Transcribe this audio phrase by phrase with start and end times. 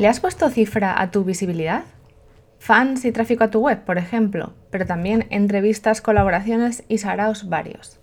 [0.00, 1.84] ¿Le has puesto cifra a tu visibilidad?
[2.58, 8.00] Fans y tráfico a tu web, por ejemplo, pero también entrevistas, colaboraciones y saraos varios.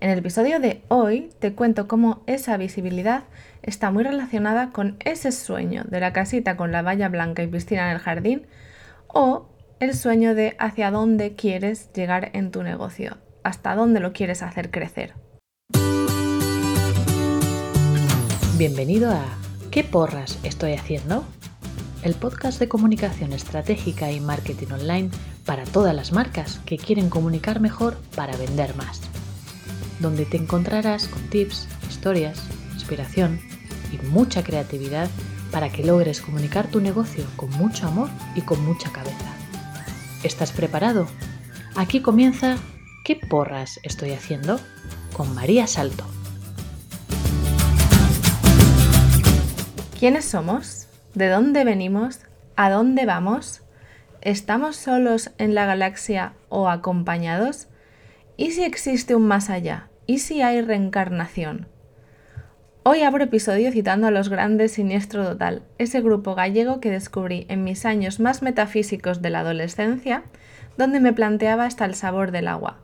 [0.00, 3.22] En el episodio de hoy te cuento cómo esa visibilidad
[3.62, 7.88] está muy relacionada con ese sueño de la casita con la valla blanca y piscina
[7.88, 8.48] en el jardín
[9.06, 9.48] o
[9.78, 14.72] el sueño de hacia dónde quieres llegar en tu negocio, hasta dónde lo quieres hacer
[14.72, 15.14] crecer.
[18.56, 21.24] Bienvenido a ¿Qué porras estoy haciendo?
[22.02, 25.10] El podcast de comunicación estratégica y marketing online
[25.44, 29.00] para todas las marcas que quieren comunicar mejor para vender más
[30.00, 32.42] donde te encontrarás con tips, historias,
[32.74, 33.40] inspiración
[33.92, 35.08] y mucha creatividad
[35.50, 39.34] para que logres comunicar tu negocio con mucho amor y con mucha cabeza.
[40.22, 41.06] ¿Estás preparado?
[41.74, 42.56] Aquí comienza
[43.04, 44.60] ¿Qué porras estoy haciendo?
[45.14, 46.04] con María Salto.
[49.98, 50.86] ¿Quiénes somos?
[51.14, 52.20] ¿De dónde venimos?
[52.54, 53.62] ¿A dónde vamos?
[54.20, 57.66] ¿Estamos solos en la galaxia o acompañados?
[58.36, 59.88] ¿Y si existe un más allá?
[60.06, 61.66] ¿Y si hay reencarnación?
[62.84, 67.64] Hoy abro episodio citando a los grandes Siniestro Total, ese grupo gallego que descubrí en
[67.64, 70.22] mis años más metafísicos de la adolescencia,
[70.76, 72.78] donde me planteaba hasta el sabor del agua.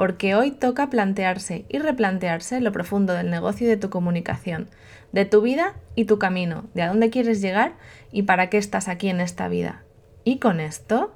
[0.00, 4.70] Porque hoy toca plantearse y replantearse lo profundo del negocio y de tu comunicación,
[5.12, 7.74] de tu vida y tu camino, de a dónde quieres llegar
[8.10, 9.82] y para qué estás aquí en esta vida.
[10.24, 11.14] Y con esto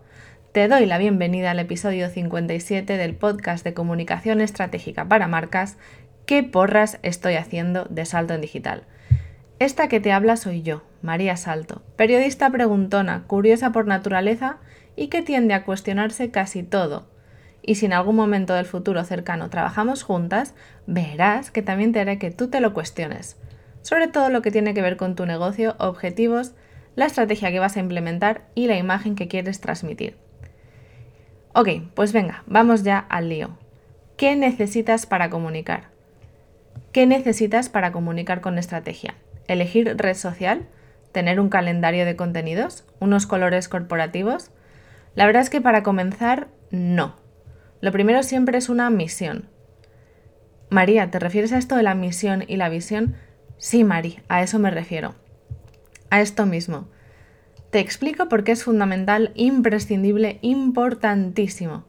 [0.53, 5.79] te doy la bienvenida al episodio 57 del podcast de comunicación estratégica para marcas
[6.27, 8.83] ¿Qué porras estoy haciendo de Salto en Digital?
[9.61, 14.59] Esta que te habla soy yo, María Salto, periodista preguntona, curiosa por naturaleza
[14.95, 17.14] y que tiende a cuestionarse casi todo.
[17.67, 20.55] Y si en algún momento del futuro cercano trabajamos juntas,
[20.87, 23.39] verás que también te haré que tú te lo cuestiones.
[23.81, 26.53] Sobre todo lo que tiene que ver con tu negocio, objetivos,
[26.95, 30.19] la estrategia que vas a implementar y la imagen que quieres transmitir.
[31.55, 33.57] Ok, pues venga, vamos ya al lío.
[34.19, 35.85] ¿Qué necesitas para comunicar?
[36.93, 39.15] ¿Qué necesitas para comunicar con estrategia?
[39.49, 40.69] ¿Elegir red social?
[41.13, 42.85] ¿Tener un calendario de contenidos?
[43.01, 44.51] ¿Unos colores corporativos?
[45.15, 47.24] La verdad es que para comenzar, no.
[47.85, 49.51] Lo primero siempre es una misión.
[50.71, 53.15] María, ¿te refieres a esto de la misión y la visión?
[53.59, 55.17] Sí, Mari, a eso me refiero.
[56.09, 56.89] A esto mismo.
[57.69, 61.85] Te explico por qué es fundamental, imprescindible, importantísimo.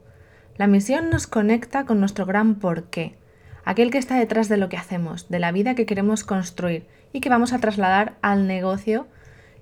[0.57, 3.15] La misión nos conecta con nuestro gran porqué,
[3.63, 7.21] aquel que está detrás de lo que hacemos, de la vida que queremos construir y
[7.21, 9.07] que vamos a trasladar al negocio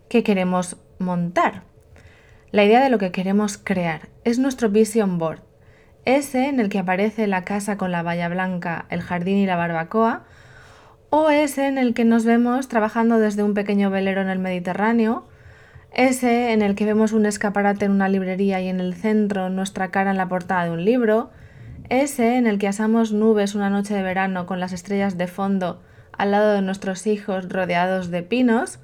[0.10, 1.62] que queremos montar.
[2.50, 5.53] La idea de lo que queremos crear es nuestro vision board,
[6.06, 9.56] ese en el que aparece la casa con la valla blanca, el jardín y la
[9.56, 10.24] barbacoa,
[11.10, 15.26] o ese en el que nos vemos trabajando desde un pequeño velero en el Mediterráneo,
[15.94, 19.92] ese en el que vemos un escaparate en una librería y en el centro nuestra
[19.92, 21.30] cara en la portada de un libro,
[21.90, 25.82] ese en el que asamos nubes una noche de verano con las estrellas de fondo
[26.18, 28.80] al lado de nuestros hijos rodeados de pinos,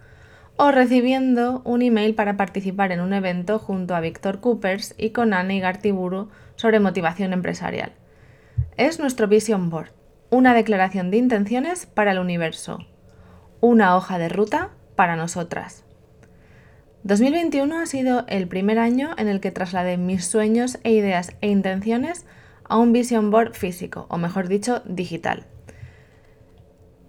[0.61, 5.33] o recibiendo un email para participar en un evento junto a Víctor Coopers y con
[5.33, 6.27] Annie Gartiburu
[6.57, 7.93] sobre motivación empresarial.
[8.75, 9.93] Es nuestro Vision Board,
[10.29, 12.79] una declaración de intenciones para el universo,
[13.61, 15.85] una hoja de ruta para nosotras.
[17.03, 21.47] 2021 ha sido el primer año en el que trasladé mis sueños e ideas e
[21.47, 22.25] intenciones
[22.65, 25.45] a un vision board físico, o mejor dicho, digital.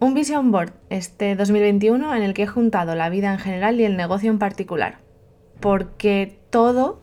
[0.03, 3.85] Un vision board este 2021 en el que he juntado la vida en general y
[3.85, 4.97] el negocio en particular,
[5.61, 7.03] porque todo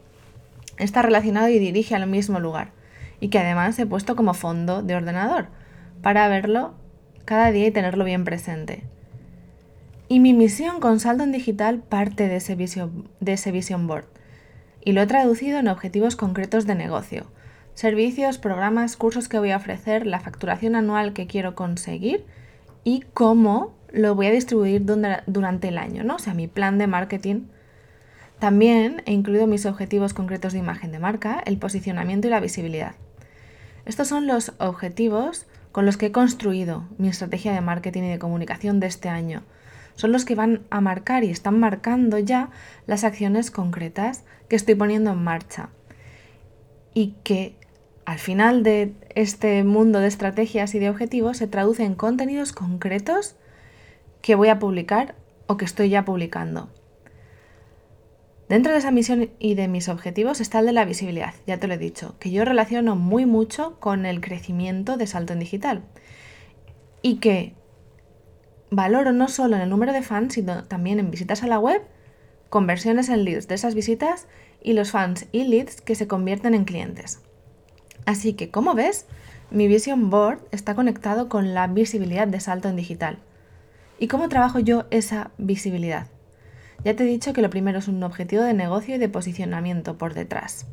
[0.79, 2.71] está relacionado y dirige al mismo lugar,
[3.19, 5.49] y que además he puesto como fondo de ordenador
[6.01, 6.73] para verlo
[7.23, 8.83] cada día y tenerlo bien presente.
[10.07, 14.05] Y mi misión con Saldo en Digital parte de ese, vision, de ese Vision Board.
[14.83, 17.27] Y lo he traducido en objetivos concretos de negocio.
[17.75, 22.25] Servicios, programas, cursos que voy a ofrecer, la facturación anual que quiero conseguir
[22.87, 26.15] y cómo lo voy a distribuir durante el año, ¿no?
[26.15, 27.47] O sea, mi plan de marketing.
[28.39, 32.95] También he incluido mis objetivos concretos de imagen de marca, el posicionamiento y la visibilidad.
[33.83, 38.19] Estos son los objetivos con los que he construido mi estrategia de marketing y de
[38.19, 39.43] comunicación de este año
[39.95, 42.51] son los que van a marcar y están marcando ya
[42.85, 45.69] las acciones concretas que estoy poniendo en marcha.
[46.93, 47.57] Y que
[48.07, 53.35] al final de este mundo de estrategias y de objetivos se traduce en contenidos concretos
[54.21, 55.15] que voy a publicar
[55.45, 56.69] o que estoy ya publicando.
[58.47, 61.67] Dentro de esa misión y de mis objetivos está el de la visibilidad, ya te
[61.67, 65.83] lo he dicho, que yo relaciono muy mucho con el crecimiento de salto en digital.
[67.01, 67.55] Y que
[68.71, 71.81] valoro no solo en el número de fans, sino también en visitas a la web
[72.47, 74.29] conversiones en leads de esas visitas
[74.63, 77.19] y los fans y leads que se convierten en clientes.
[78.07, 79.05] Así que, como ves,
[79.51, 83.19] mi Vision Board está conectado con la visibilidad de salto en digital.
[83.99, 86.07] ¿Y cómo trabajo yo esa visibilidad?
[86.85, 89.97] Ya te he dicho que lo primero es un objetivo de negocio y de posicionamiento
[89.97, 90.67] por detrás.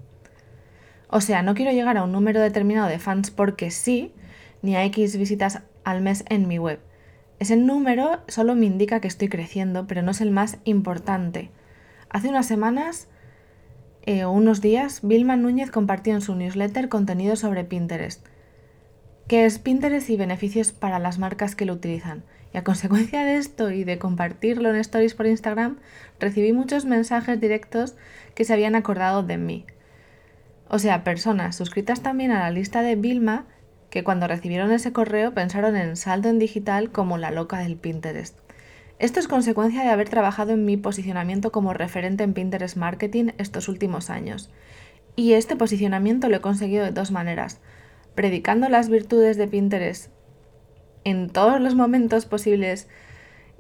[1.09, 4.13] O sea, no quiero llegar a un número determinado de fans porque sí,
[4.63, 6.79] ni a X visitas al mes en mi web.
[7.41, 11.51] Ese número solo me indica que estoy creciendo, pero no es el más importante.
[12.11, 13.09] Hace unas semanas
[14.07, 18.27] eh, unos días, Vilma Núñez compartió en su newsletter contenido sobre Pinterest.
[19.29, 22.23] ¿Qué es Pinterest y beneficios para las marcas que lo utilizan?
[22.53, 25.79] Y a consecuencia de esto y de compartirlo en stories por Instagram,
[26.21, 27.95] recibí muchos mensajes directos
[28.35, 29.65] que se habían acordado de mí.
[30.69, 33.47] O sea, personas suscritas también a la lista de Vilma
[33.89, 38.44] que cuando recibieron ese correo pensaron en saldo en digital como la loca del Pinterest.
[39.05, 43.69] Esto es consecuencia de haber trabajado en mi posicionamiento como referente en Pinterest Marketing estos
[43.69, 44.49] últimos años.
[45.15, 47.61] Y este posicionamiento lo he conseguido de dos maneras.
[48.15, 50.11] Predicando las virtudes de Pinterest
[51.05, 52.89] en todos los momentos posibles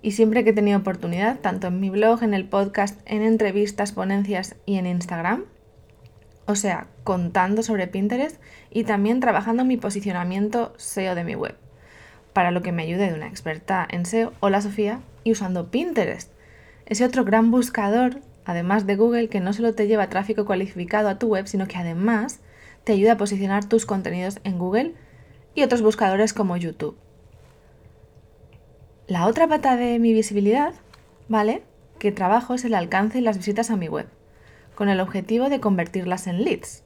[0.01, 3.93] y siempre que he tenido oportunidad, tanto en mi blog, en el podcast, en entrevistas,
[3.93, 5.45] ponencias y en Instagram
[6.47, 11.55] o sea, contando sobre Pinterest y también trabajando mi posicionamiento SEO de mi web,
[12.33, 16.31] para lo que me ayude de una experta en SEO, hola Sofía, y usando Pinterest,
[16.87, 21.19] ese otro gran buscador, además de Google, que no solo te lleva tráfico cualificado a
[21.19, 22.41] tu web, sino que además
[22.85, 24.95] te ayuda a posicionar tus contenidos en Google
[25.55, 26.97] y otros buscadores como YouTube.
[29.07, 30.75] La otra pata de mi visibilidad,
[31.29, 31.63] ¿vale?
[31.99, 34.07] Que trabajo es el alcance y las visitas a mi web
[34.75, 36.83] con el objetivo de convertirlas en leads.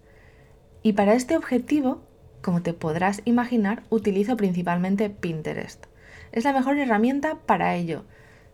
[0.82, 2.02] Y para este objetivo,
[2.43, 5.87] como te podrás imaginar, utilizo principalmente Pinterest.
[6.32, 8.05] Es la mejor herramienta para ello.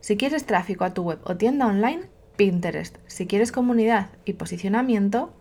[0.04, 2.02] Si quieres tráfico a tu web o tienda online,
[2.36, 2.98] Pinterest.
[3.06, 5.32] Si quieres comunidad y posicionamiento,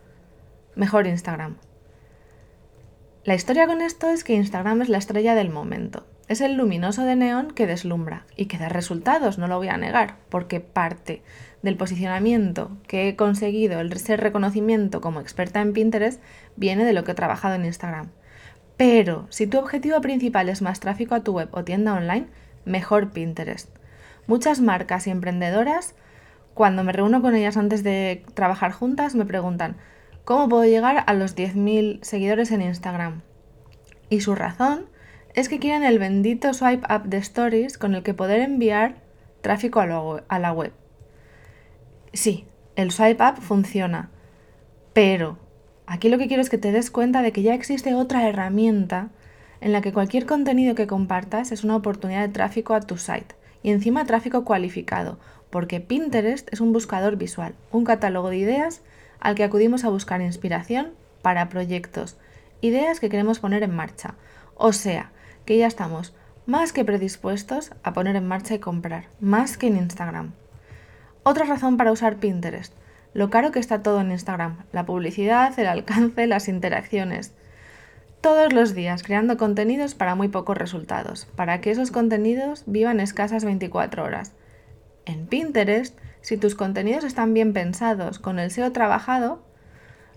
[0.73, 1.57] mejor Instagram.
[3.25, 6.07] La historia con esto es que Instagram es la estrella del momento.
[6.29, 9.75] Es el luminoso de neón que deslumbra y que da resultados, no lo voy a
[9.75, 11.23] negar, porque parte
[11.61, 16.23] del posicionamiento que he conseguido, el ser reconocimiento como experta en Pinterest,
[16.55, 18.11] viene de lo que he trabajado en Instagram.
[18.77, 22.27] Pero si tu objetivo principal es más tráfico a tu web o tienda online,
[22.63, 23.82] mejor Pinterest.
[24.25, 25.95] Muchas marcas y emprendedoras,
[26.53, 29.75] cuando me reúno con ellas antes de trabajar juntas, me preguntan,
[30.23, 33.21] ¿cómo puedo llegar a los 10.000 seguidores en Instagram?
[34.09, 34.85] Y su razón
[35.33, 39.01] es que quieren el bendito swipe up de stories con el que poder enviar
[39.41, 40.71] tráfico a, la web.
[42.13, 42.45] Sí,
[42.77, 44.09] el swipe up funciona,
[44.93, 45.37] pero
[45.85, 49.09] aquí lo que quiero es que te des cuenta de que ya existe otra herramienta
[49.59, 53.35] en la que cualquier contenido que compartas es una oportunidad de tráfico a tu site
[53.63, 55.17] y encima tráfico cualificado,
[55.49, 58.81] porque Pinterest es un buscador visual, un catálogo de ideas
[59.19, 62.17] al que acudimos a buscar inspiración para proyectos,
[62.61, 64.15] ideas que queremos poner en marcha.
[64.55, 65.11] O sea,
[65.45, 66.13] que ya estamos
[66.45, 70.33] más que predispuestos a poner en marcha y comprar, más que en Instagram.
[71.23, 72.73] Otra razón para usar Pinterest,
[73.13, 77.33] lo caro que está todo en Instagram, la publicidad, el alcance, las interacciones.
[78.23, 83.43] Todos los días creando contenidos para muy pocos resultados, para que esos contenidos vivan escasas
[83.43, 84.31] 24 horas.
[85.03, 89.43] En Pinterest, si tus contenidos están bien pensados, con el SEO trabajado,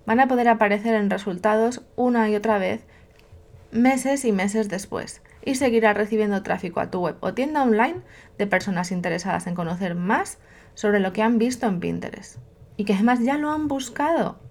[0.07, 2.85] van a poder aparecer en resultados una y otra vez
[3.73, 8.03] meses y meses después y seguirás recibiendo tráfico a tu web o tienda online
[8.39, 10.39] de personas interesadas en conocer más
[10.75, 12.37] sobre lo que han visto en Pinterest
[12.77, 14.46] y que además ya lo han buscado.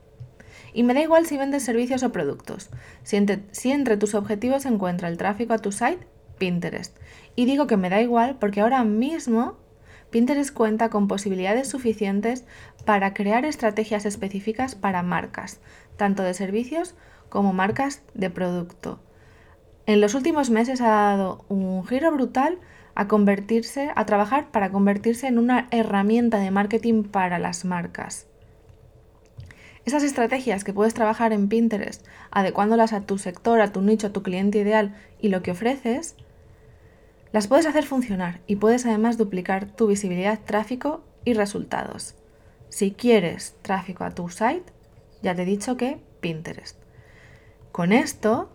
[0.76, 2.70] Y me da igual si vendes servicios o productos.
[3.04, 6.06] Si entre, si entre, tus objetivos se encuentra el tráfico a tu site,
[6.38, 6.94] Pinterest.
[7.38, 9.56] Y digo que me da igual porque ahora mismo
[10.10, 12.44] Pinterest cuenta con posibilidades suficientes
[12.84, 15.62] para crear estrategias específicas para marcas,
[15.96, 16.94] tanto de servicios
[17.30, 19.00] como marcas de producto.
[19.86, 22.60] En los últimos meses ha dado un giro brutal
[22.96, 28.28] a convertirse, a trabajar para convertirse en una herramienta de marketing para las marcas.
[29.86, 34.10] Esas estrategias que puedes trabajar en Pinterest, adecuándolas a tu sector, a tu nicho, a
[34.10, 36.16] tu cliente ideal y lo que ofreces,
[37.32, 42.16] las puedes hacer funcionar y puedes además duplicar tu visibilidad, tráfico y resultados.
[42.70, 44.64] Si quieres tráfico a tu site,
[45.22, 46.80] ya te he dicho que Pinterest.
[47.72, 48.50] Con esto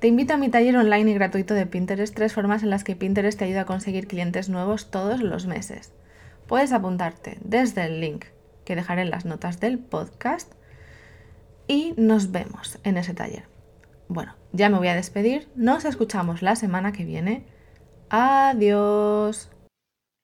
[0.00, 2.96] te invito a mi taller online y gratuito de Pinterest, tres formas en las que
[2.96, 5.92] Pinterest te ayuda a conseguir clientes nuevos todos los meses.
[6.48, 8.24] Puedes apuntarte desde el link
[8.64, 10.55] que dejaré en las notas del podcast
[11.68, 13.48] y nos vemos en ese taller.
[14.08, 17.46] Bueno, ya me voy a despedir, nos escuchamos la semana que viene.
[18.08, 19.50] Adiós.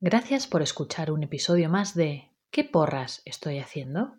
[0.00, 4.14] Gracias por escuchar un episodio más de ¿Qué porras estoy haciendo?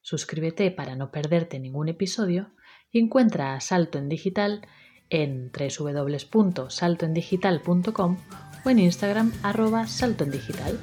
[0.00, 2.54] Suscríbete para no perderte ningún episodio
[2.90, 4.66] y encuentra a Salto en Digital
[5.10, 8.16] en www.saltoendigital.com
[8.64, 10.80] o en Instagram arroba saltoendigital.